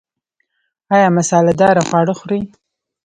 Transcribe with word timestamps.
ایا 0.95 1.07
مساله 1.17 1.53
داره 1.61 1.81
خواړه 1.87 2.13
خورئ؟ 2.19 2.41